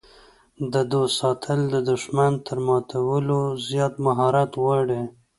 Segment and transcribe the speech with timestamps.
[0.73, 5.01] د دوست ساتل د دښمن تر ماتولو زیات مهارت غواړي.